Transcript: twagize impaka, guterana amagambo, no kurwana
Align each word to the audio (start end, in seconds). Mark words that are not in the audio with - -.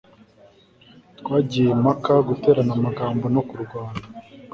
twagize 1.19 1.69
impaka, 1.75 2.13
guterana 2.27 2.71
amagambo, 2.77 3.25
no 3.35 3.41
kurwana 3.49 4.01